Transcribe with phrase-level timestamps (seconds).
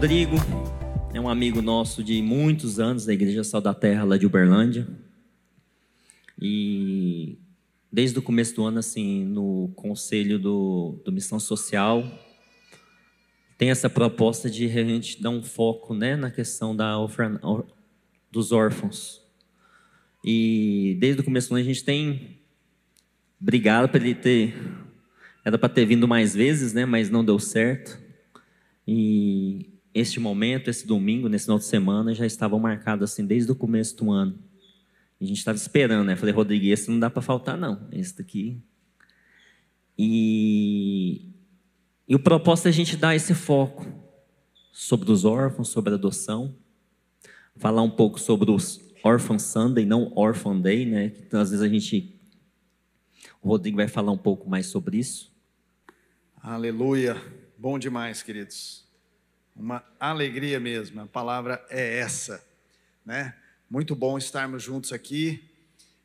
[0.00, 0.36] Rodrigo
[1.12, 4.88] é um amigo nosso de muitos anos da Igreja Sal da Terra, lá de Uberlândia.
[6.40, 7.36] E
[7.92, 12.02] desde o começo do ano, assim, no conselho do, do Missão Social,
[13.58, 16.96] tem essa proposta de a gente dar um foco né, na questão da
[18.32, 19.20] dos órfãos.
[20.24, 22.38] E desde o começo do ano a gente tem
[23.38, 24.54] brigado para ele ter.
[25.44, 28.00] Era para ter vindo mais vezes, né, mas não deu certo.
[28.88, 33.54] E este momento, esse domingo, nesse final de semana, já estavam marcados assim desde o
[33.54, 34.38] começo do ano.
[35.20, 36.16] A gente estava esperando, né?
[36.16, 37.88] Falei, Rodrigo, esse não dá para faltar, não.
[37.92, 38.58] Esse daqui.
[39.98, 41.30] E
[42.10, 43.86] e o propósito é a gente dar esse foco
[44.72, 46.56] sobre os órfãos, sobre a adoção,
[47.54, 51.10] falar um pouco sobre os Orphan Sunday, não Orphan Day, né?
[51.10, 52.20] Que às vezes a gente,
[53.40, 55.32] o Rodrigo vai falar um pouco mais sobre isso.
[56.42, 57.16] Aleluia,
[57.56, 58.89] bom demais, queridos.
[59.60, 61.02] Uma alegria mesmo.
[61.02, 62.42] A palavra é essa,
[63.04, 63.36] né?
[63.68, 65.46] Muito bom estarmos juntos aqui.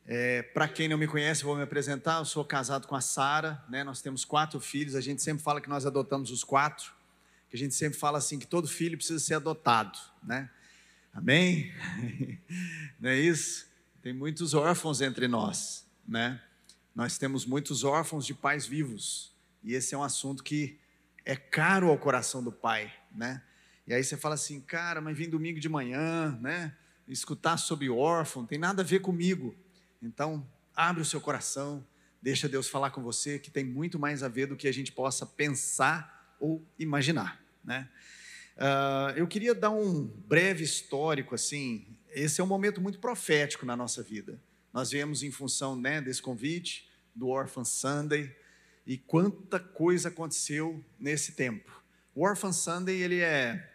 [0.05, 2.17] É, Para quem não me conhece, vou me apresentar.
[2.17, 3.81] Eu sou casado com a Sara, né?
[3.81, 4.93] Nós temos quatro filhos.
[4.93, 6.91] A gente sempre fala que nós adotamos os quatro.
[7.49, 10.49] Que a gente sempre fala assim que todo filho precisa ser adotado, né?
[11.13, 11.71] Amém?
[12.99, 13.67] não é isso?
[14.01, 16.41] Tem muitos órfãos entre nós, né?
[16.93, 19.33] Nós temos muitos órfãos de pais vivos.
[19.63, 20.77] E esse é um assunto que
[21.25, 23.41] é caro ao coração do pai, né?
[23.87, 26.75] E aí você fala assim, cara, mas vim domingo de manhã, né?
[27.07, 29.55] Escutar sobre órfão, tem nada a ver comigo.
[30.01, 31.85] Então, abre o seu coração,
[32.21, 34.91] deixa Deus falar com você, que tem muito mais a ver do que a gente
[34.91, 37.89] possa pensar ou imaginar, né?
[38.55, 41.85] Uh, eu queria dar um breve histórico, assim.
[42.09, 44.39] Esse é um momento muito profético na nossa vida.
[44.71, 48.33] Nós viemos em função né, desse convite, do Orphan Sunday,
[48.85, 51.83] e quanta coisa aconteceu nesse tempo.
[52.13, 53.71] O Orphan Sunday, ele é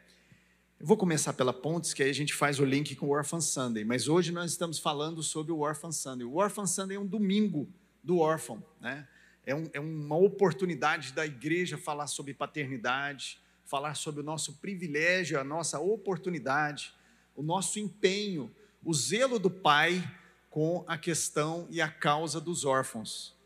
[0.81, 3.43] eu vou começar pela Pontes, que aí a gente faz o link com o Orphan
[3.43, 6.27] Sunday, mas hoje nós estamos falando sobre o Orphan Sunday.
[6.27, 7.69] O Orphan Sunday é um domingo
[8.03, 9.07] do órfão, né?
[9.45, 15.39] É, um, é uma oportunidade da igreja falar sobre paternidade, falar sobre o nosso privilégio,
[15.39, 16.95] a nossa oportunidade,
[17.37, 18.51] o nosso empenho,
[18.83, 20.03] o zelo do Pai
[20.49, 23.39] com a questão e a causa dos órfãos.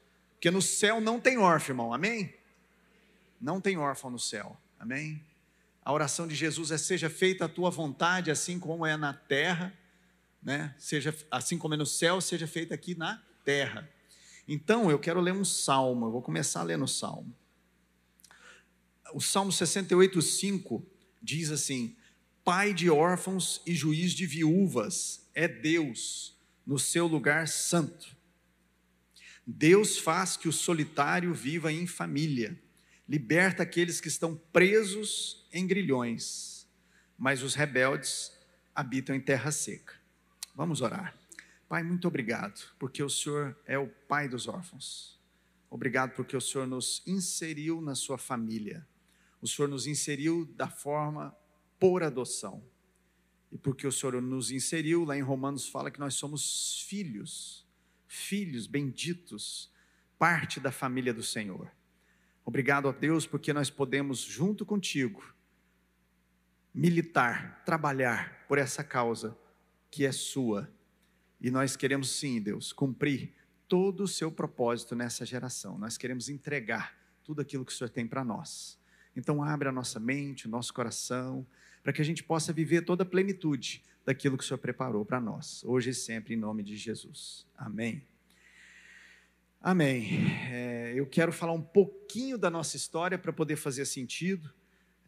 [0.44, 2.34] Porque no céu não tem órfão, irmão, amém?
[3.40, 5.24] Não tem órfão no céu, amém?
[5.82, 9.72] A oração de Jesus é: seja feita a tua vontade, assim como é na terra,
[10.42, 10.74] né?
[10.78, 13.88] Seja assim como é no céu, seja feita aqui na terra.
[14.46, 17.34] Então, eu quero ler um salmo, eu vou começar ler no salmo.
[19.14, 20.84] O Salmo 68, 5
[21.22, 21.96] diz assim:
[22.44, 28.13] Pai de órfãos e juiz de viúvas é Deus no seu lugar santo.
[29.46, 32.58] Deus faz que o solitário viva em família
[33.08, 36.66] liberta aqueles que estão presos em grilhões,
[37.18, 38.32] mas os rebeldes
[38.74, 39.94] habitam em terra seca.
[40.54, 41.16] Vamos orar.
[41.68, 45.20] Pai, muito obrigado, porque o Senhor é o pai dos órfãos.
[45.68, 48.86] Obrigado porque o Senhor nos inseriu na sua família.
[49.40, 51.36] O Senhor nos inseriu da forma
[51.78, 52.64] por adoção.
[53.50, 57.63] E porque o Senhor nos inseriu, lá em Romanos fala que nós somos filhos,
[58.14, 59.70] filhos benditos,
[60.18, 61.70] parte da família do Senhor.
[62.44, 65.34] Obrigado a Deus porque nós podemos, junto contigo,
[66.72, 69.36] militar, trabalhar por essa causa
[69.90, 70.72] que é sua.
[71.40, 73.34] E nós queremos sim, Deus, cumprir
[73.66, 75.76] todo o seu propósito nessa geração.
[75.76, 78.78] Nós queremos entregar tudo aquilo que o Senhor tem para nós.
[79.16, 81.46] Então, abre a nossa mente, o nosso coração,
[81.82, 85.20] para que a gente possa viver toda a plenitude daquilo que o Senhor preparou para
[85.20, 87.46] nós, hoje e sempre, em nome de Jesus.
[87.56, 88.06] Amém.
[89.60, 90.26] Amém.
[90.50, 94.52] É, eu quero falar um pouquinho da nossa história para poder fazer sentido.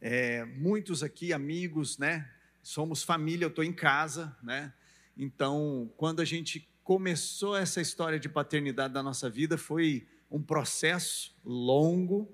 [0.00, 2.30] É, muitos aqui, amigos, né?
[2.62, 4.72] Somos família, eu estou em casa, né?
[5.14, 11.36] Então, quando a gente começou essa história de paternidade da nossa vida, foi um processo
[11.44, 12.30] longo,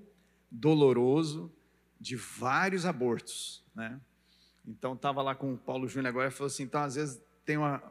[0.51, 1.53] doloroso,
[1.99, 4.01] de vários abortos, né?
[4.67, 7.57] Então, estava lá com o Paulo Júnior agora e falou assim: então, às vezes tem
[7.57, 7.83] uma,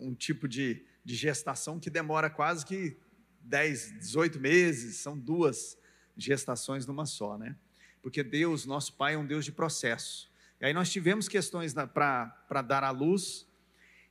[0.00, 2.96] um tipo de, de gestação que demora quase que
[3.42, 5.78] 10, 18 meses, são duas
[6.16, 7.56] gestações numa só, né?
[8.02, 10.30] Porque Deus, nosso Pai, é um Deus de processo.
[10.60, 13.46] E aí nós tivemos questões para dar à luz,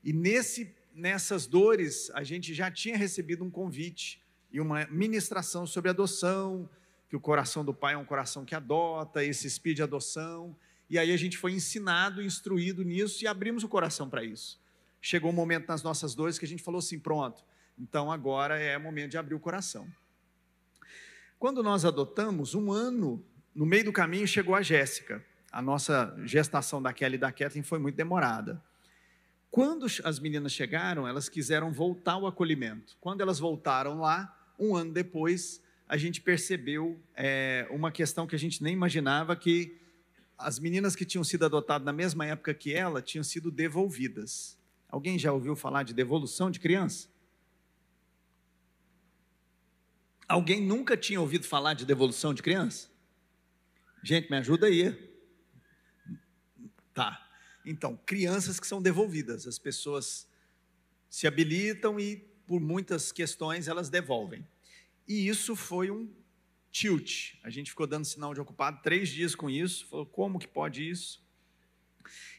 [0.04, 4.22] e nesse, nessas dores a gente já tinha recebido um convite
[4.52, 6.70] e uma ministração sobre adoção,
[7.10, 10.56] que o coração do Pai é um coração que adota, esse espírito de adoção,
[10.90, 14.62] e aí a gente foi ensinado, instruído nisso e abrimos o coração para isso.
[15.02, 17.44] Chegou um momento nas nossas dores que a gente falou assim: pronto,
[17.78, 19.88] então agora é momento de abrir o coração.
[21.40, 25.24] Quando nós adotamos, um ano, no meio do caminho chegou a Jéssica.
[25.52, 28.64] A nossa gestação da Kelly e da Kathleen foi muito demorada.
[29.52, 32.98] Quando as meninas chegaram, elas quiseram voltar ao acolhimento.
[33.00, 38.40] Quando elas voltaram lá, um ano depois, a gente percebeu é, uma questão que a
[38.40, 39.78] gente nem imaginava que
[40.38, 44.58] as meninas que tinham sido adotadas na mesma época que ela tinham sido devolvidas.
[44.90, 47.08] Alguém já ouviu falar de devolução de criança?
[50.28, 52.90] Alguém nunca tinha ouvido falar de devolução de criança?
[54.04, 55.12] Gente, me ajuda aí.
[56.94, 57.28] Tá.
[57.66, 60.28] Então, crianças que são devolvidas, as pessoas
[61.10, 64.46] se habilitam e, por muitas questões, elas devolvem.
[65.08, 66.12] E isso foi um
[66.74, 67.36] tilt.
[67.44, 69.88] A gente ficou dando sinal de ocupado três dias com isso.
[69.88, 71.24] Falou, como que pode isso?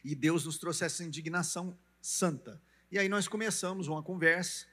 [0.03, 2.61] E Deus nos trouxe essa indignação santa.
[2.91, 4.67] E aí nós começamos uma conversa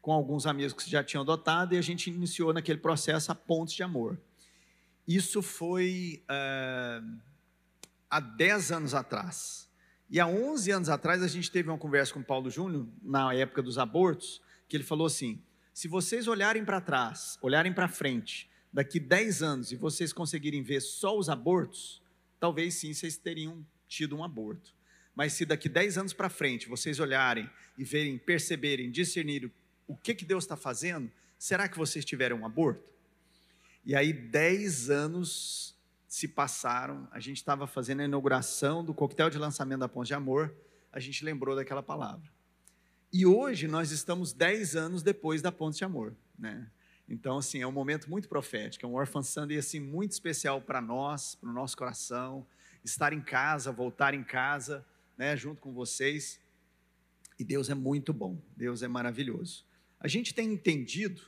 [0.00, 3.74] com alguns amigos que já tinham adotado e a gente iniciou naquele processo a pontes
[3.74, 4.20] de amor.
[5.06, 7.18] Isso foi uh,
[8.10, 9.68] há 10 anos atrás.
[10.10, 13.62] E há 11 anos atrás a gente teve uma conversa com Paulo Júnior, na época
[13.62, 19.00] dos abortos, que ele falou assim: se vocês olharem para trás, olharem para frente, daqui
[19.00, 22.02] 10 anos e vocês conseguirem ver só os abortos,
[22.38, 24.74] talvez sim vocês teriam tido um aborto.
[25.14, 29.50] Mas se daqui 10 anos para frente vocês olharem e verem, perceberem, discernirem
[29.86, 32.88] o que, que Deus está fazendo, será que vocês tiveram um aborto?
[33.84, 35.74] E aí, 10 anos
[36.06, 40.14] se passaram, a gente estava fazendo a inauguração do coquetel de lançamento da Ponte de
[40.14, 40.54] Amor,
[40.92, 42.30] a gente lembrou daquela palavra.
[43.10, 46.70] E hoje nós estamos 10 anos depois da Ponte de Amor, né?
[47.08, 50.80] Então, assim, é um momento muito profético, é um Orphan Sunday, assim, muito especial para
[50.80, 52.46] nós, para o nosso coração,
[52.84, 54.84] estar em casa, voltar em casa,
[55.16, 56.40] né, junto com vocês.
[57.38, 59.64] E Deus é muito bom, Deus é maravilhoso.
[59.98, 61.22] A gente tem entendido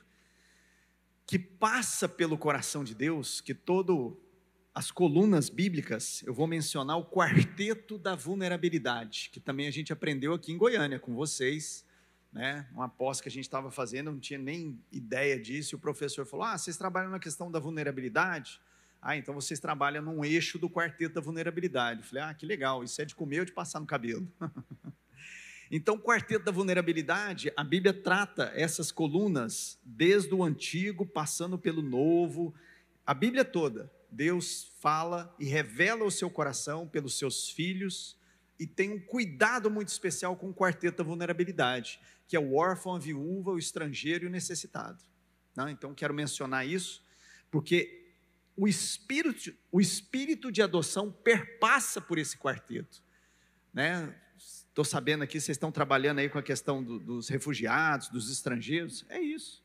[1.25, 4.19] que passa pelo coração de Deus que todo
[4.73, 10.33] as colunas bíblicas, eu vou mencionar o quarteto da vulnerabilidade, que também a gente aprendeu
[10.33, 11.85] aqui em Goiânia com vocês,
[12.31, 12.67] né?
[12.71, 16.25] Uma pós que a gente estava fazendo, não tinha nem ideia disso, e o professor
[16.25, 18.61] falou: "Ah, vocês trabalham na questão da vulnerabilidade?"
[19.01, 22.01] Ah, então vocês trabalham num eixo do quarteto da vulnerabilidade.
[22.01, 24.27] Eu falei: "Ah, que legal, isso é de comer ou de passar no cabelo?"
[25.73, 31.81] Então, o quarteto da vulnerabilidade, a Bíblia trata essas colunas desde o antigo, passando pelo
[31.81, 32.53] novo,
[33.05, 38.17] a Bíblia toda Deus fala e revela o seu coração pelos seus filhos
[38.59, 41.99] e tem um cuidado muito especial com o quarteto da vulnerabilidade,
[42.31, 45.03] que é o órfão, a viúva, o estrangeiro e o necessitado.
[45.53, 45.67] Não?
[45.67, 47.03] Então, quero mencionar isso,
[47.51, 48.09] porque
[48.55, 53.03] o espírito, o espírito de adoção perpassa por esse quarteto.
[53.73, 54.15] Né?
[54.37, 59.05] Estou sabendo aqui, vocês estão trabalhando aí com a questão do, dos refugiados, dos estrangeiros.
[59.09, 59.61] É isso.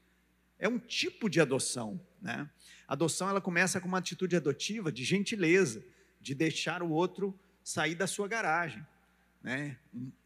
[0.59, 2.05] É um tipo de adoção.
[2.21, 2.51] Né?
[2.89, 5.85] Adoção ela começa com uma atitude adotiva de gentileza,
[6.21, 8.85] de deixar o outro sair da sua garagem,
[9.41, 9.79] né?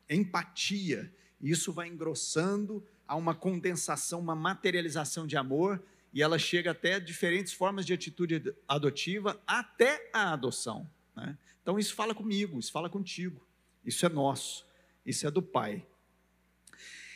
[0.08, 1.14] empatia.
[1.40, 5.82] Isso vai engrossando a uma condensação, uma materialização de amor,
[6.12, 10.88] e ela chega até diferentes formas de atitude adotiva, até a adoção.
[11.16, 11.36] Né?
[11.62, 13.46] Então, isso fala comigo, isso fala contigo,
[13.84, 14.66] isso é nosso,
[15.04, 15.86] isso é do Pai.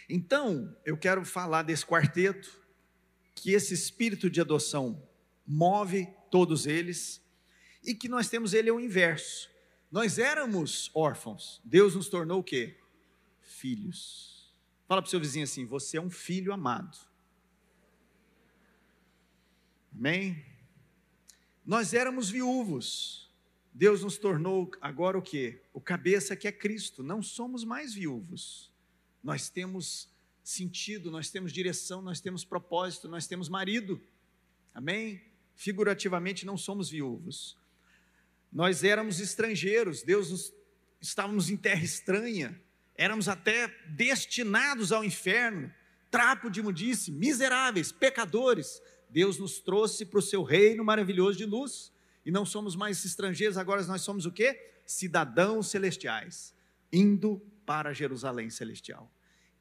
[0.08, 2.62] Então, eu quero falar desse quarteto,
[3.34, 5.02] que esse espírito de adoção
[5.46, 7.20] move todos eles,
[7.82, 9.50] e que nós temos ele ao inverso.
[9.90, 12.76] Nós éramos órfãos, Deus nos tornou o quê?
[13.64, 14.52] Filhos.
[14.87, 16.99] Fala para o seu vizinho assim: você é um filho amado.
[19.90, 20.44] Amém?
[21.64, 23.33] Nós éramos viúvos,
[23.73, 25.62] Deus nos tornou agora o quê?
[25.73, 27.02] O cabeça que é Cristo.
[27.02, 28.71] Não somos mais viúvos.
[29.23, 30.11] Nós temos
[30.42, 33.99] sentido, nós temos direção, nós temos propósito, nós temos marido.
[34.75, 35.23] Amém?
[35.54, 37.56] figurativamente não somos viúvos.
[38.52, 40.52] Nós éramos estrangeiros, Deus nos,
[41.00, 42.61] estávamos em terra estranha,
[42.96, 45.72] éramos até destinados ao inferno,
[46.10, 48.80] trapo de imundice, miseráveis, pecadores.
[49.10, 51.92] Deus nos trouxe para o seu reino maravilhoso de luz,
[52.24, 54.80] e não somos mais estrangeiros, agora nós somos o quê?
[54.86, 56.54] Cidadãos celestiais,
[56.92, 59.12] indo para Jerusalém celestial.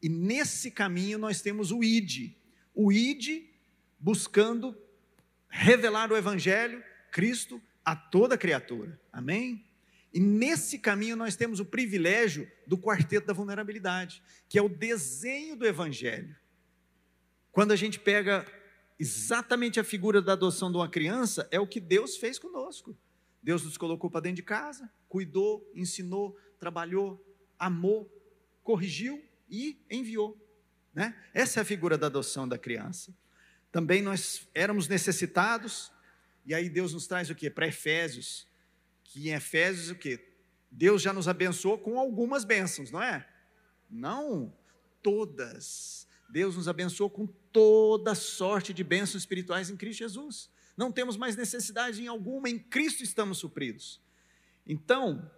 [0.02, 2.36] E nesse caminho nós temos o ID,
[2.74, 3.46] o ID
[4.00, 4.78] buscando
[5.48, 9.00] revelar o Evangelho, Cristo, a toda criatura.
[9.12, 9.66] Amém?
[10.14, 15.56] E nesse caminho nós temos o privilégio do quarteto da vulnerabilidade, que é o desenho
[15.56, 16.36] do Evangelho.
[17.52, 18.46] Quando a gente pega
[19.00, 22.96] exatamente a figura da adoção de uma criança, é o que Deus fez conosco.
[23.42, 27.22] Deus nos colocou para dentro de casa, cuidou, ensinou, trabalhou,
[27.58, 28.10] amou,
[28.64, 30.38] corrigiu e enviou.
[30.94, 31.20] Né?
[31.34, 33.14] Essa é a figura da adoção da criança.
[33.72, 35.92] Também nós éramos necessitados,
[36.46, 37.50] e aí Deus nos traz o que?
[37.50, 38.48] Para Efésios,
[39.14, 40.20] que em Efésios o que?
[40.72, 43.28] Deus já nos abençoou com algumas bênçãos, não é?
[43.88, 44.52] Não
[45.04, 46.08] todas.
[46.28, 50.50] Deus nos abençoou com toda sorte de bênçãos espirituais em Cristo Jesus.
[50.76, 54.02] Não temos mais necessidade em alguma, em Cristo estamos supridos.
[54.66, 55.30] Então,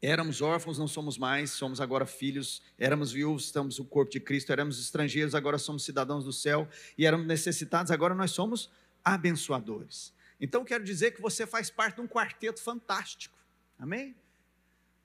[0.00, 4.50] éramos órfãos, não somos mais, somos agora filhos, éramos viúvos, estamos no corpo de Cristo,
[4.50, 6.66] éramos estrangeiros, agora somos cidadãos do céu,
[6.96, 8.70] e éramos necessitados, agora nós somos
[9.04, 10.16] abençoadores.
[10.40, 13.38] Então, quero dizer que você faz parte de um quarteto fantástico,
[13.78, 14.14] amém?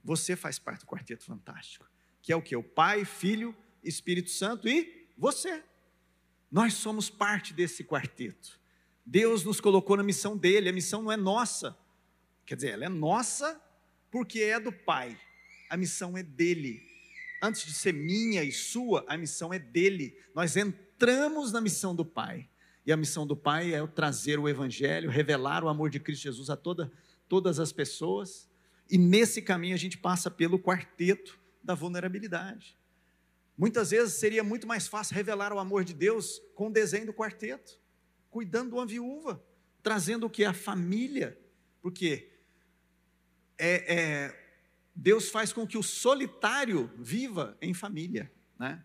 [0.03, 1.85] Você faz parte do quarteto fantástico,
[2.21, 2.55] que é o que?
[2.55, 5.63] O Pai, Filho, Espírito Santo e você.
[6.51, 8.59] Nós somos parte desse quarteto.
[9.05, 11.77] Deus nos colocou na missão dele, a missão não é nossa.
[12.45, 13.61] Quer dizer, ela é nossa
[14.11, 15.19] porque é do Pai.
[15.69, 16.81] A missão é dele.
[17.41, 20.17] Antes de ser minha e sua, a missão é dele.
[20.35, 22.47] Nós entramos na missão do Pai.
[22.85, 26.49] E a missão do Pai é trazer o Evangelho, revelar o amor de Cristo Jesus
[26.49, 26.91] a toda,
[27.29, 28.49] todas as pessoas.
[28.89, 32.77] E nesse caminho a gente passa pelo quarteto da vulnerabilidade.
[33.57, 37.13] Muitas vezes seria muito mais fácil revelar o amor de Deus com o desenho do
[37.13, 37.79] quarteto,
[38.29, 39.41] cuidando de uma viúva,
[39.81, 40.43] trazendo o que?
[40.43, 41.39] A família.
[41.81, 42.31] Porque
[43.57, 44.43] é, é,
[44.95, 48.31] Deus faz com que o solitário viva em família.
[48.59, 48.83] Né?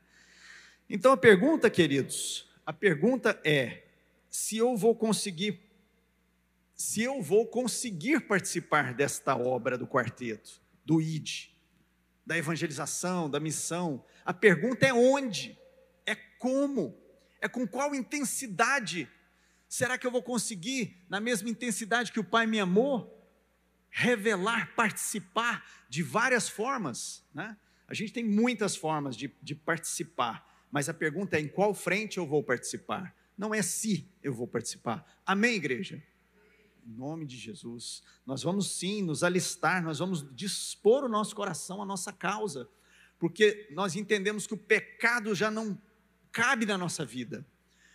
[0.88, 3.87] Então a pergunta, queridos, a pergunta é:
[4.30, 5.60] se eu vou conseguir,
[6.74, 11.50] se eu vou conseguir participar desta obra do quarteto, do ID,
[12.28, 14.04] da evangelização, da missão.
[14.22, 15.58] A pergunta é onde,
[16.04, 16.94] é como,
[17.40, 19.08] é com qual intensidade.
[19.66, 23.14] Será que eu vou conseguir, na mesma intensidade que o Pai me amou,
[23.88, 27.26] revelar, participar de várias formas?
[27.32, 27.56] Né?
[27.86, 32.18] A gente tem muitas formas de, de participar, mas a pergunta é em qual frente
[32.18, 33.16] eu vou participar.
[33.38, 35.06] Não é se eu vou participar.
[35.24, 36.02] Amém, igreja?
[36.84, 38.02] Em nome de Jesus.
[38.26, 42.68] Nós vamos sim nos alistar, nós vamos dispor o nosso coração à nossa causa,
[43.16, 45.80] porque nós entendemos que o pecado já não
[46.32, 47.46] cabe na nossa vida.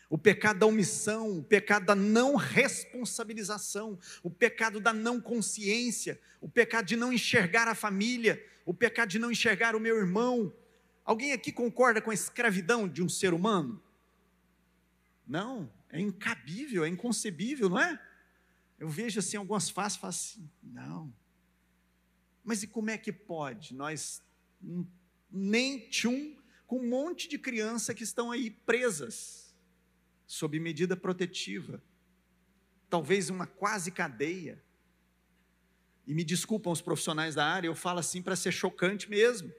[0.10, 6.48] O pecado da omissão, o pecado da não responsabilização, o pecado da não consciência, o
[6.48, 10.54] pecado de não enxergar a família, o pecado de não enxergar o meu irmão.
[11.04, 13.83] Alguém aqui concorda com a escravidão de um ser humano?
[15.28, 18.00] Não, é incabível, é inconcebível, não é?
[18.80, 21.14] Eu vejo assim algumas faces falo assim, não.
[22.44, 23.74] Mas e como é que pode?
[23.74, 24.22] Nós
[25.32, 26.36] nem tchum
[26.68, 29.56] com um monte de criança que estão aí presas
[30.26, 31.82] sob medida protetiva.
[32.90, 34.62] Talvez uma quase cadeia.
[36.06, 39.54] E me desculpam os profissionais da área, eu falo assim para ser chocante mesmo.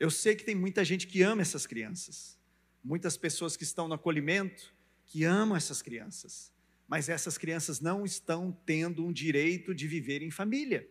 [0.00, 2.38] Eu sei que tem muita gente que ama essas crianças.
[2.84, 4.74] Muitas pessoas que estão no acolhimento
[5.06, 6.54] que amam essas crianças
[6.86, 10.88] mas essas crianças não estão tendo um direito de viver em família.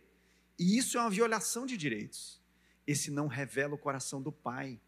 [0.58, 2.42] E isso é uma violação de direitos.
[2.86, 4.80] Esse não revela o coração do pai.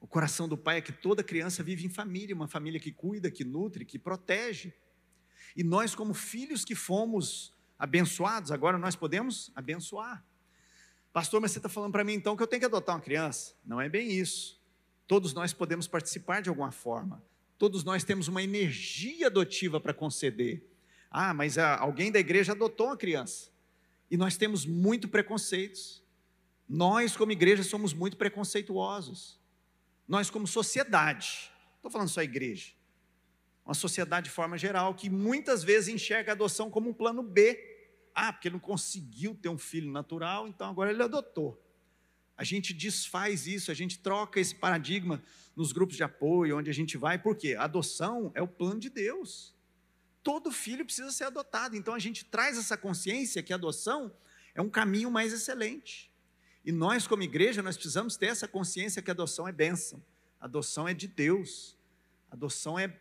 [0.00, 3.30] O coração do pai é que toda criança vive em família, uma família que cuida,
[3.30, 4.72] que nutre, que protege.
[5.56, 10.24] E nós, como filhos que fomos abençoados, agora nós podemos abençoar.
[11.12, 13.56] Pastor, mas você está falando para mim então que eu tenho que adotar uma criança?
[13.64, 14.57] Não é bem isso.
[15.08, 17.24] Todos nós podemos participar de alguma forma.
[17.56, 20.62] Todos nós temos uma energia adotiva para conceder.
[21.10, 23.50] Ah, mas alguém da igreja adotou uma criança.
[24.10, 26.04] E nós temos muito preconceitos.
[26.68, 29.40] Nós, como igreja, somos muito preconceituosos.
[30.06, 32.72] Nós, como sociedade, estou falando só igreja,
[33.64, 37.58] uma sociedade de forma geral, que muitas vezes enxerga a adoção como um plano B.
[38.14, 41.58] Ah, porque ele não conseguiu ter um filho natural, então agora ele adotou.
[42.38, 45.20] A gente desfaz isso, a gente troca esse paradigma
[45.56, 48.88] nos grupos de apoio, onde a gente vai, porque a adoção é o plano de
[48.88, 49.52] Deus.
[50.22, 54.14] Todo filho precisa ser adotado, então a gente traz essa consciência que a adoção
[54.54, 56.12] é um caminho mais excelente.
[56.64, 60.00] E nós, como igreja, nós precisamos ter essa consciência que a adoção é bênção,
[60.40, 61.76] a adoção é de Deus,
[62.30, 62.96] a adoção é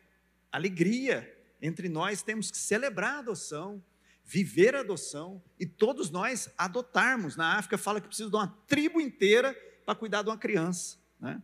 [0.51, 1.31] alegria.
[1.61, 3.83] Entre nós temos que celebrar a adoção,
[4.27, 7.37] viver a adoção e todos nós adotarmos.
[7.37, 9.55] Na África fala que precisa de uma tribo inteira
[9.85, 10.97] para cuidar de uma criança.
[11.17, 11.41] Né?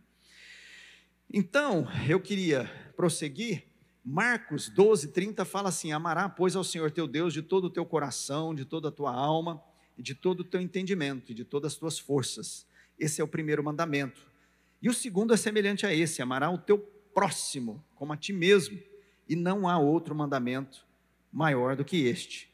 [1.32, 3.64] Então, eu queria prosseguir.
[4.04, 7.86] Marcos 12, 30 fala assim: Amará, pois, ao Senhor teu Deus de todo o teu
[7.86, 9.62] coração, de toda a tua alma,
[9.96, 12.66] e de todo o teu entendimento, e de todas as tuas forças.
[12.98, 14.20] Esse é o primeiro mandamento.
[14.82, 16.78] E o segundo é semelhante a esse: amará o teu
[17.14, 18.78] próximo como a ti mesmo.
[19.26, 20.86] E não há outro mandamento
[21.32, 22.53] maior do que este.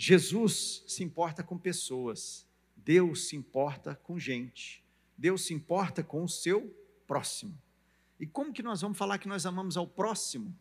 [0.00, 4.84] Jesus se importa com pessoas, Deus se importa com gente,
[5.16, 6.72] Deus se importa com o seu
[7.04, 7.60] próximo.
[8.20, 10.56] E como que nós vamos falar que nós amamos ao próximo,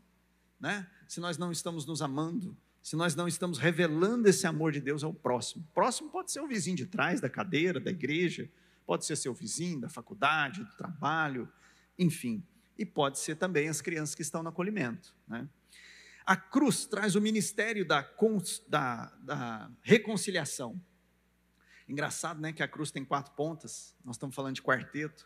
[0.59, 0.89] né?
[1.07, 5.03] Se nós não estamos nos amando, se nós não estamos revelando esse amor de Deus
[5.03, 5.67] ao próximo.
[5.71, 8.49] Próximo pode ser o vizinho de trás da cadeira, da igreja,
[8.87, 11.47] pode ser seu vizinho da faculdade, do trabalho,
[11.99, 12.43] enfim.
[12.75, 15.47] E pode ser também as crianças que estão no acolhimento, né?
[16.27, 18.01] A cruz traz o ministério da,
[18.67, 20.77] da, da reconciliação.
[21.87, 23.95] Engraçado, né, que a cruz tem quatro pontas.
[24.03, 25.25] Nós estamos falando de quarteto.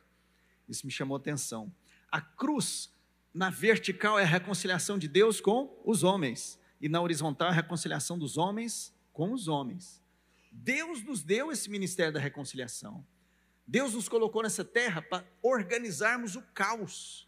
[0.69, 1.73] Isso me chamou atenção.
[2.11, 2.93] A cruz,
[3.33, 6.59] na vertical, é a reconciliação de Deus com os homens.
[6.79, 10.03] E na horizontal, é a reconciliação dos homens com os homens.
[10.51, 13.03] Deus nos deu esse ministério da reconciliação.
[13.65, 17.27] Deus nos colocou nessa terra para organizarmos o caos.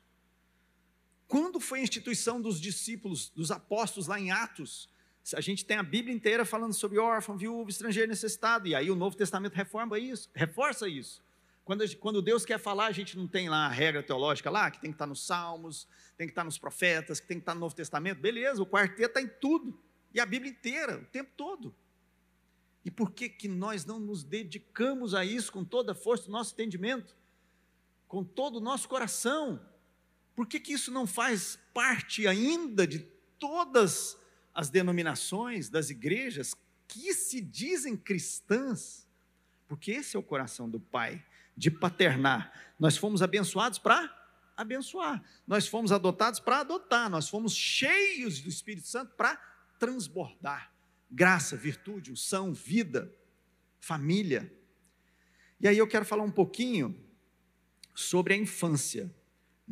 [1.34, 4.88] Quando foi a instituição dos discípulos, dos apóstolos lá em Atos?
[5.34, 8.96] A gente tem a Bíblia inteira falando sobre órfão, viúvo, estrangeiro necessitado, e aí o
[8.96, 11.24] Novo Testamento reforma isso, reforça isso.
[11.66, 14.80] Quando, quando Deus quer falar, a gente não tem lá a regra teológica lá, que
[14.80, 17.62] tem que estar nos Salmos, tem que estar nos profetas, que tem que estar no
[17.62, 18.22] Novo Testamento.
[18.22, 19.76] Beleza, o quarteto está em tudo.
[20.14, 21.74] E a Bíblia inteira, o tempo todo.
[22.86, 26.32] E por que, que nós não nos dedicamos a isso com toda a força do
[26.32, 27.18] nosso entendimento?
[28.08, 29.73] Com todo o nosso coração?
[30.36, 33.00] Por que, que isso não faz parte ainda de
[33.40, 34.18] todas
[34.54, 36.56] as denominações, das igrejas
[36.88, 39.08] que se dizem cristãs?
[39.68, 41.24] Porque esse é o coração do Pai,
[41.56, 42.74] de paternar.
[42.80, 44.22] Nós fomos abençoados para
[44.56, 49.36] abençoar, nós fomos adotados para adotar, nós fomos cheios do Espírito Santo para
[49.80, 50.74] transbordar
[51.14, 53.14] graça, virtude, unção, vida,
[53.80, 54.52] família.
[55.62, 57.00] E aí eu quero falar um pouquinho
[57.94, 59.14] sobre a infância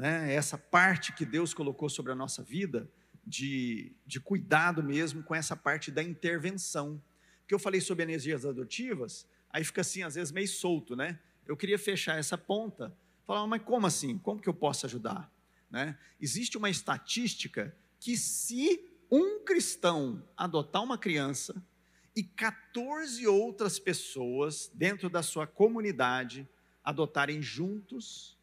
[0.02, 2.90] né, essa parte que Deus colocou sobre a nossa vida,
[3.24, 7.00] de, de cuidado mesmo com essa parte da intervenção.
[7.42, 11.20] Porque eu falei sobre energias adotivas, aí fica assim, às vezes meio solto, né?
[11.46, 14.18] Eu queria fechar essa ponta, falar, mas como assim?
[14.18, 15.32] Como que eu posso ajudar?
[15.70, 15.96] Né?
[16.20, 21.64] Existe uma estatística que se um cristão adotar uma criança
[22.16, 26.50] e 14 outras pessoas dentro da sua comunidade
[26.84, 28.41] adotarem juntos,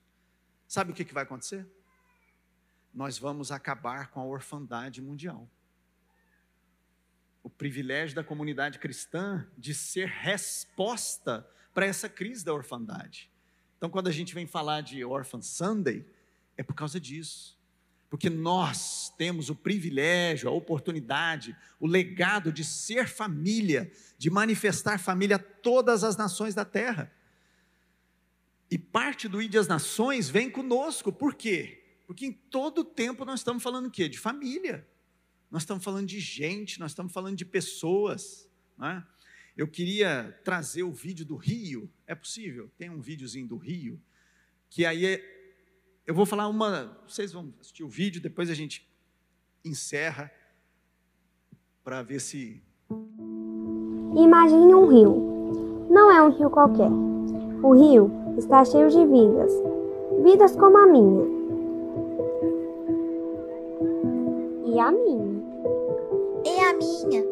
[0.68, 1.66] Sabe o que, que vai acontecer?
[2.92, 5.48] Nós vamos acabar com a orfandade mundial.
[7.42, 13.30] O privilégio da comunidade cristã de ser resposta para essa crise da orfandade.
[13.78, 16.04] Então, quando a gente vem falar de Orphan Sunday,
[16.54, 17.56] é por causa disso.
[18.10, 25.36] Porque nós temos o privilégio, a oportunidade, o legado de ser família, de manifestar família
[25.36, 27.10] a todas as nações da terra.
[28.70, 31.12] E parte do Ide Nações vem conosco.
[31.12, 31.82] Por quê?
[32.06, 34.08] Porque em todo tempo nós estamos falando o quê?
[34.08, 34.86] De família.
[35.50, 38.48] Nós estamos falando de gente, nós estamos falando de pessoas.
[38.82, 39.02] É?
[39.56, 41.90] Eu queria trazer o vídeo do Rio.
[42.06, 42.70] É possível?
[42.76, 44.00] Tem um videozinho do Rio.
[44.68, 45.38] Que aí é,
[46.06, 46.98] eu vou falar uma.
[47.06, 48.88] Vocês vão assistir o vídeo, depois a gente
[49.64, 50.30] encerra
[51.82, 52.62] para ver se.
[54.16, 55.88] Imagine um rio.
[55.90, 57.17] Não é um rio qualquer.
[57.62, 59.52] O rio está cheio de vidas,
[60.22, 61.26] vidas como a minha.
[64.64, 65.42] E a minha.
[66.44, 67.24] E a minha.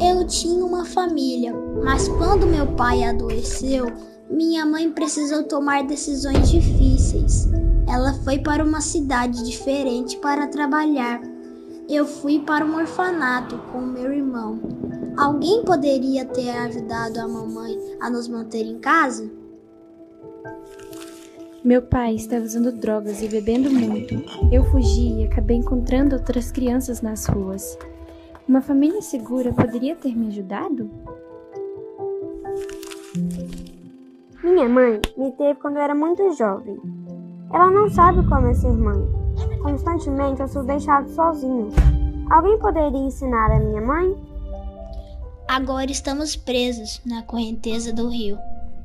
[0.00, 3.86] Eu tinha uma família, mas quando meu pai adoeceu,
[4.30, 7.48] minha mãe precisou tomar decisões difíceis.
[7.86, 11.20] Ela foi para uma cidade diferente para trabalhar.
[11.94, 14.58] Eu fui para um orfanato com meu irmão.
[15.14, 19.30] Alguém poderia ter ajudado a mamãe a nos manter em casa?
[21.62, 24.14] Meu pai estava usando drogas e bebendo muito.
[24.50, 27.76] Eu fugi e acabei encontrando outras crianças nas ruas.
[28.48, 30.90] Uma família segura poderia ter me ajudado?
[34.42, 36.80] Minha mãe me teve quando eu era muito jovem.
[37.52, 39.21] Ela não sabe como é ser mãe.
[39.62, 41.70] Constantemente eu sou deixado sozinho.
[42.28, 44.16] Alguém poderia ensinar a minha mãe?
[45.46, 48.36] Agora estamos presos na correnteza do rio.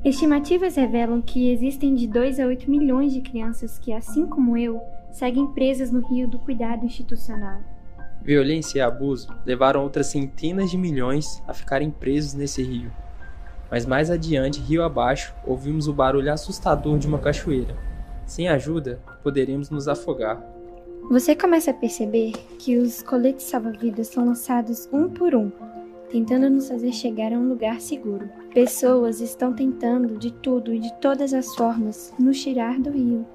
[0.06, 4.80] Estimativas revelam que existem de 2 a 8 milhões de crianças que, assim como eu,
[5.12, 7.60] seguem presas no rio do cuidado institucional.
[8.22, 12.92] Violência e abuso levaram outras centenas de milhões a ficarem presos nesse rio.
[13.72, 17.76] Mas mais adiante, rio abaixo, ouvimos o barulho assustador de uma cachoeira.
[18.26, 20.57] Sem ajuda, poderíamos nos afogar.
[21.10, 25.50] Você começa a perceber que os coletes salva-vidas são lançados um por um,
[26.12, 28.30] tentando nos fazer chegar a um lugar seguro.
[28.54, 33.26] Pessoas estão tentando de tudo e de todas as formas nos tirar do rio.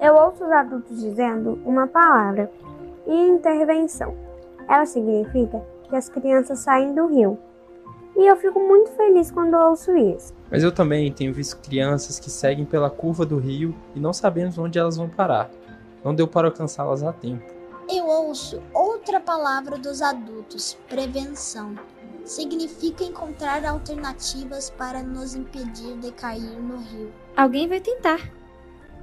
[0.00, 2.48] Eu ouço os adultos dizendo uma palavra:
[3.04, 4.14] intervenção.
[4.68, 7.36] Ela significa que as crianças saem do rio.
[8.16, 10.32] E eu fico muito feliz quando ouço isso.
[10.48, 14.56] Mas eu também tenho visto crianças que seguem pela curva do rio e não sabemos
[14.56, 15.50] onde elas vão parar.
[16.04, 17.44] Não deu para alcançá-las a tempo.
[17.88, 21.74] Eu ouço outra palavra dos adultos: prevenção.
[22.24, 27.12] Significa encontrar alternativas para nos impedir de cair no rio.
[27.36, 28.30] Alguém vai tentar.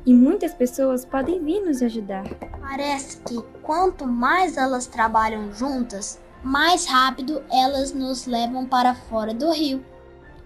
[0.05, 2.23] E muitas pessoas podem vir nos ajudar.
[2.61, 9.51] Parece que quanto mais elas trabalham juntas, mais rápido elas nos levam para fora do
[9.51, 9.83] rio.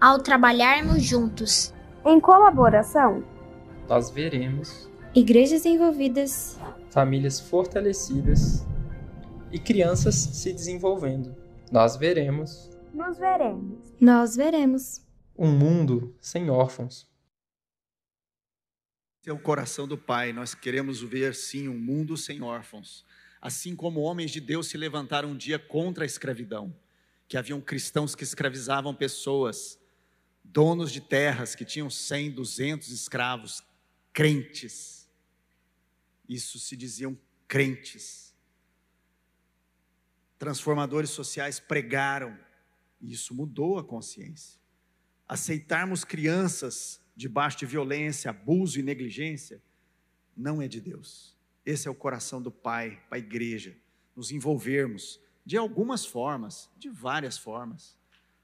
[0.00, 1.72] Ao trabalharmos juntos,
[2.06, 3.24] Em colaboração,
[3.88, 6.58] Nós veremos Igrejas envolvidas,
[6.90, 8.66] famílias fortalecidas
[9.52, 11.36] e crianças se desenvolvendo.
[11.70, 13.94] Nós veremos nos veremos.
[14.00, 15.04] nós veremos.
[15.36, 17.08] um mundo sem órfãos.
[19.20, 20.32] Esse é o coração do Pai.
[20.32, 23.04] Nós queremos ver, sim, um mundo sem órfãos.
[23.40, 26.74] Assim como homens de Deus se levantaram um dia contra a escravidão,
[27.28, 29.78] que haviam cristãos que escravizavam pessoas,
[30.42, 33.62] donos de terras que tinham 100, 200 escravos,
[34.12, 35.03] crentes.
[36.28, 38.34] Isso se diziam crentes.
[40.38, 42.38] Transformadores sociais pregaram,
[43.00, 44.60] e isso mudou a consciência.
[45.28, 49.62] Aceitarmos crianças debaixo de violência, abuso e negligência,
[50.36, 51.36] não é de Deus.
[51.64, 53.76] Esse é o coração do Pai, para a igreja,
[54.14, 57.96] nos envolvermos de algumas formas, de várias formas.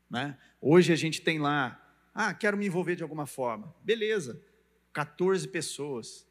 [0.08, 0.38] Né?
[0.60, 1.80] Hoje a gente tem lá,
[2.14, 3.74] ah, quero me envolver de alguma forma.
[3.82, 4.42] Beleza,
[4.92, 6.26] 14 pessoas,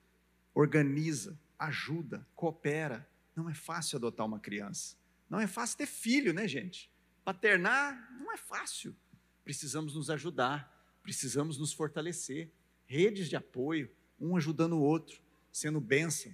[0.59, 3.07] organiza, ajuda, coopera.
[3.35, 4.97] Não é fácil adotar uma criança.
[5.29, 6.91] Não é fácil ter filho, né, gente?
[7.23, 8.95] Paternar não é fácil.
[9.43, 12.51] Precisamos nos ajudar precisamos nos fortalecer.
[12.85, 16.31] Redes de apoio, um ajudando o outro, sendo bênção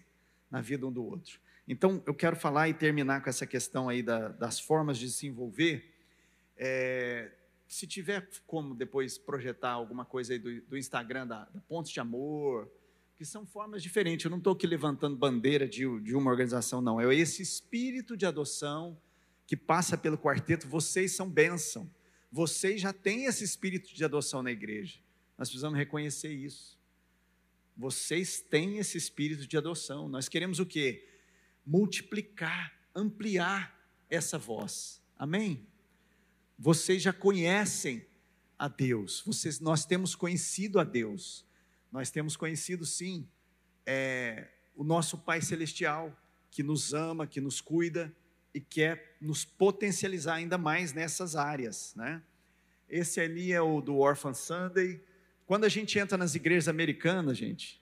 [0.51, 1.39] na vida um do outro.
[1.67, 5.27] Então, eu quero falar e terminar com essa questão aí da, das formas de se
[5.27, 5.93] envolver.
[6.57, 7.31] É,
[7.67, 11.99] se tiver como depois projetar alguma coisa aí do, do Instagram da, da Pontos de
[12.01, 12.69] Amor,
[13.15, 14.25] que são formas diferentes.
[14.25, 16.99] Eu não estou aqui levantando bandeira de, de uma organização, não.
[16.99, 18.99] É esse espírito de adoção
[19.47, 20.67] que passa pelo quarteto.
[20.67, 21.89] Vocês são bênção
[22.35, 24.99] vocês já têm esse espírito de adoção na igreja.
[25.37, 26.77] Nós precisamos reconhecer isso.
[27.77, 30.09] Vocês têm esse espírito de adoção.
[30.09, 31.07] Nós queremos o quê?
[31.65, 33.73] Multiplicar, ampliar
[34.09, 35.01] essa voz.
[35.17, 35.65] Amém?
[36.59, 38.05] Vocês já conhecem
[38.59, 39.23] a Deus.
[39.25, 41.44] Vocês, nós temos conhecido a Deus.
[41.95, 43.25] Nós temos conhecido, sim,
[43.85, 46.13] é, o nosso Pai Celestial,
[46.51, 48.13] que nos ama, que nos cuida
[48.53, 52.21] e quer nos potencializar ainda mais nessas áreas, né?
[52.89, 55.01] Esse ali é o do Orphan Sunday.
[55.45, 57.81] Quando a gente entra nas igrejas americanas, gente,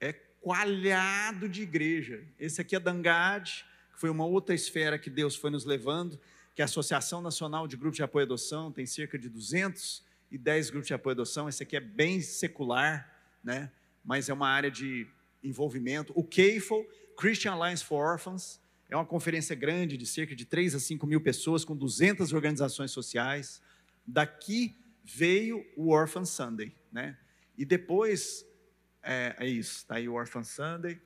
[0.00, 2.24] é coalhado de igreja.
[2.38, 6.16] Esse aqui é Dangad, que foi uma outra esfera que Deus foi nos levando,
[6.54, 10.70] que é a Associação Nacional de Grupos de Apoio à Adoção, tem cerca de 210
[10.70, 11.48] grupos de apoio à adoção.
[11.48, 13.70] Esse aqui é bem secular, né?
[14.04, 15.06] Mas é uma área de
[15.42, 16.12] envolvimento.
[16.16, 20.80] O CAFO, Christian Alliance for Orphans, é uma conferência grande de cerca de 3 a
[20.80, 23.60] 5 mil pessoas, com 200 organizações sociais.
[24.06, 24.74] Daqui
[25.04, 27.18] veio o Orphan Sunday, né?
[27.56, 28.46] E depois,
[29.02, 31.00] é, é isso, está aí o Orphan Sunday.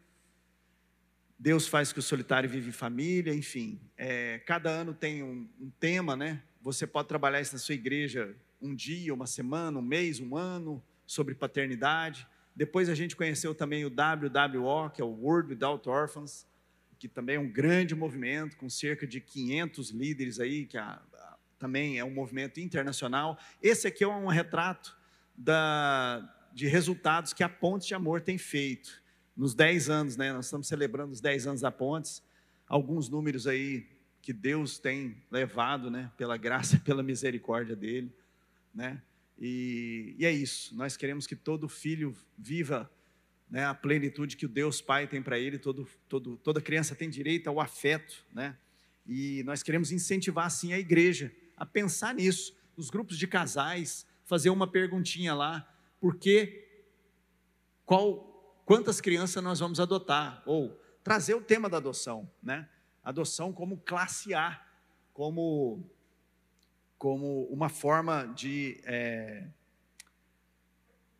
[1.38, 3.80] Deus faz que o solitário vive em família, enfim.
[3.96, 6.40] É, cada ano tem um, um tema, né?
[6.60, 10.80] Você pode trabalhar isso na sua igreja um dia, uma semana, um mês, um ano,
[11.12, 12.26] sobre paternidade.
[12.56, 16.46] Depois a gente conheceu também o WWO, que é o World Without Orphans,
[16.98, 21.38] que também é um grande movimento, com cerca de 500 líderes aí, que a, a,
[21.58, 23.38] também é um movimento internacional.
[23.60, 24.96] Esse aqui é um retrato
[25.36, 29.02] da, de resultados que a Pontes de Amor tem feito.
[29.36, 32.22] Nos 10 anos, né, nós estamos celebrando os 10 anos da Pontes,
[32.66, 33.86] alguns números aí
[34.22, 38.14] que Deus tem levado, né, pela graça pela misericórdia dele,
[38.74, 39.02] né?
[39.38, 42.90] E, e é isso, nós queremos que todo filho viva
[43.50, 47.10] né, a plenitude que o Deus Pai tem para ele, todo, todo, toda criança tem
[47.10, 48.56] direito ao afeto, né?
[49.06, 54.48] E nós queremos incentivar assim a igreja a pensar nisso, nos grupos de casais, fazer
[54.48, 55.68] uma perguntinha lá,
[56.00, 56.66] porque
[57.84, 62.68] qual, quantas crianças nós vamos adotar ou trazer o tema da adoção, né?
[63.04, 64.64] Adoção como classe A,
[65.12, 65.84] como
[67.02, 69.42] como uma forma de é,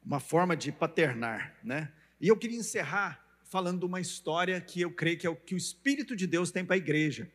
[0.01, 1.91] uma forma de paternar, né?
[2.21, 5.57] E eu queria encerrar falando de uma história que eu creio que é o que
[5.57, 7.29] o Espírito de Deus tem para a igreja.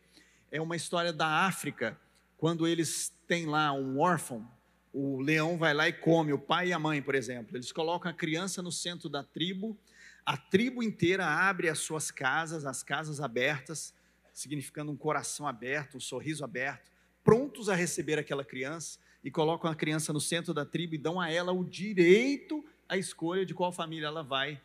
[0.49, 1.99] É uma história da África,
[2.37, 4.49] quando eles têm lá um órfão,
[4.93, 7.57] o leão vai lá e come, o pai e a mãe, por exemplo.
[7.57, 9.77] Eles colocam a criança no centro da tribo,
[10.25, 13.93] a tribo inteira abre as suas casas, as casas abertas,
[14.33, 16.95] significando um coração aberto, um sorriso aberto,
[17.27, 18.99] prontos a receber aquela criança.
[19.21, 22.95] e colocam a criança no centro da tribo e dão a ela o direito à
[22.95, 24.61] escolha de qual família ela vai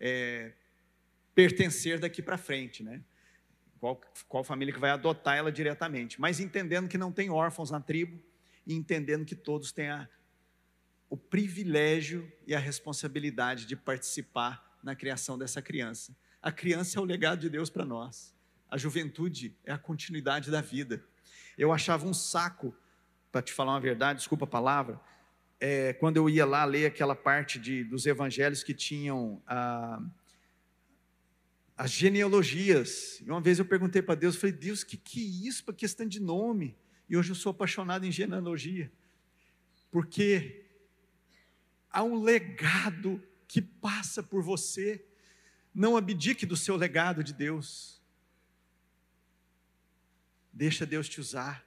[0.00, 0.52] é,
[1.32, 3.04] pertencer daqui para frente, né?
[3.78, 7.78] Qual, qual família que vai adotar ela diretamente, mas entendendo que não tem órfãos na
[7.78, 8.20] tribo
[8.66, 10.08] e entendendo que todos têm a,
[11.08, 16.16] o privilégio e a responsabilidade de participar na criação dessa criança.
[16.42, 18.34] A criança é o legado de Deus para nós.
[18.68, 21.04] A juventude é a continuidade da vida.
[21.60, 22.74] Eu achava um saco,
[23.30, 24.98] para te falar uma verdade, desculpa a palavra,
[25.60, 29.42] é, quando eu ia lá ler aquela parte de, dos evangelhos que tinham
[31.76, 33.20] as genealogias.
[33.20, 36.06] E uma vez eu perguntei para Deus, falei, Deus, que que é isso para questão
[36.06, 36.78] de nome?
[37.06, 38.90] E hoje eu sou apaixonado em genealogia.
[39.90, 40.64] Porque
[41.90, 45.04] há um legado que passa por você.
[45.74, 47.99] Não abdique do seu legado de Deus.
[50.60, 51.66] Deixa Deus te usar.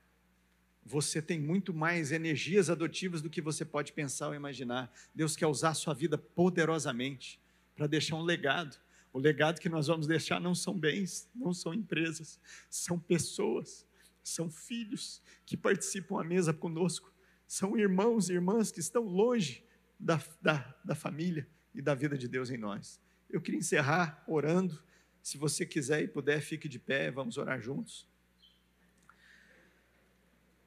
[0.85, 4.93] Você tem muito mais energias adotivas do que você pode pensar ou imaginar.
[5.15, 7.41] Deus quer usar a sua vida poderosamente
[7.75, 8.79] para deixar um legado.
[9.11, 13.83] O legado que nós vamos deixar não são bens, não são empresas, são pessoas,
[14.23, 17.11] são filhos que participam à mesa conosco,
[17.47, 19.65] são irmãos e irmãs que estão longe
[19.99, 23.01] da, da, da família e da vida de Deus em nós.
[23.27, 24.83] Eu queria encerrar orando.
[25.23, 28.12] Se você quiser e puder, fique de pé, vamos orar juntos.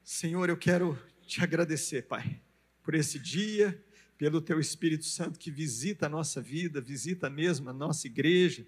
[0.08, 2.40] Senhor, eu quero te agradecer, Pai,
[2.80, 3.76] por esse dia,
[4.16, 8.64] pelo teu Espírito Santo que visita a nossa vida, visita mesmo a nossa igreja,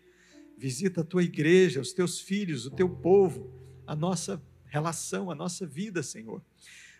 [0.57, 3.55] visita a tua igreja, os teus filhos, o teu povo,
[3.87, 6.42] a nossa relação, a nossa vida, Senhor.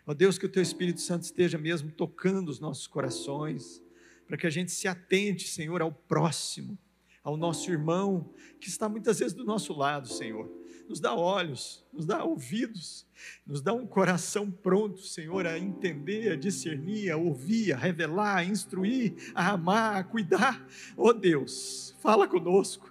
[0.07, 3.83] Ó Deus, que o teu Espírito Santo esteja mesmo tocando os nossos corações,
[4.25, 6.79] para que a gente se atente, Senhor, ao próximo,
[7.25, 10.49] ao nosso irmão que está muitas vezes do nosso lado, Senhor
[10.89, 13.07] nos dá olhos, nos dá ouvidos,
[13.47, 18.45] nos dá um coração pronto, Senhor, a entender, a discernir, a ouvir, a revelar, a
[18.45, 20.67] instruir, a amar, a cuidar.
[20.97, 22.91] Oh Deus, fala conosco.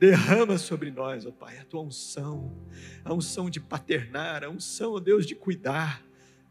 [0.00, 2.50] Derrama sobre nós, ó oh Pai, a tua unção,
[3.04, 6.02] a unção de paternar, a unção, ó oh Deus, de cuidar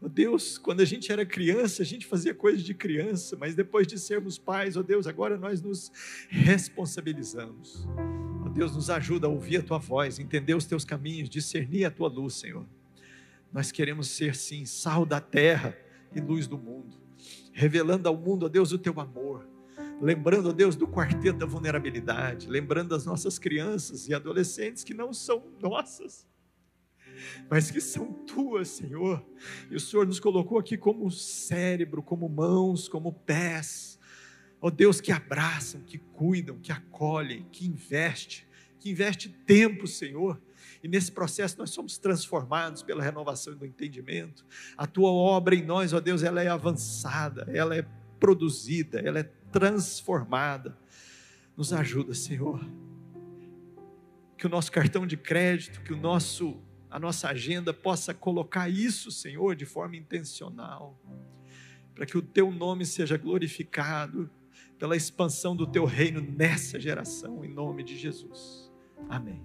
[0.04, 3.86] Oh Deus, quando a gente era criança, a gente fazia coisas de criança, mas depois
[3.86, 5.92] de sermos pais, oh Deus, agora nós nos
[6.28, 7.86] responsabilizamos.
[8.44, 11.90] Oh Deus, nos ajuda a ouvir a tua voz, entender os teus caminhos, discernir a
[11.90, 12.66] tua luz, Senhor.
[13.52, 15.78] Nós queremos ser, sim, sal da terra
[16.12, 17.00] e luz do mundo,
[17.52, 19.48] revelando ao mundo, ó Deus, o teu amor,
[20.00, 25.12] lembrando, ó Deus, do quarteto da vulnerabilidade, lembrando das nossas crianças e adolescentes que não
[25.12, 26.26] são nossas,
[27.50, 29.24] mas que são tuas, Senhor.
[29.70, 33.98] E o Senhor nos colocou aqui como cérebro, como mãos, como pés.
[34.60, 38.46] Ó oh, Deus, que abraçam, que cuidam, que acolhem, que investe,
[38.78, 40.40] que investe tempo, Senhor.
[40.82, 44.44] E nesse processo nós somos transformados pela renovação do entendimento.
[44.76, 47.84] A tua obra em nós, ó Deus, ela é avançada, ela é
[48.18, 50.76] produzida, ela é transformada.
[51.56, 52.64] Nos ajuda, Senhor.
[54.38, 56.60] Que o nosso cartão de crédito, que o nosso
[56.92, 61.00] a nossa agenda possa colocar isso, Senhor, de forma intencional,
[61.94, 64.30] para que o teu nome seja glorificado
[64.78, 68.70] pela expansão do teu reino nessa geração, em nome de Jesus.
[69.08, 69.42] Amém.